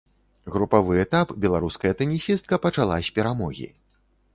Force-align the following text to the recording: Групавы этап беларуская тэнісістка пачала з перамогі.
Групавы 0.55 0.93
этап 1.03 1.35
беларуская 1.45 1.93
тэнісістка 2.03 2.63
пачала 2.67 3.01
з 3.11 3.19
перамогі. 3.21 3.75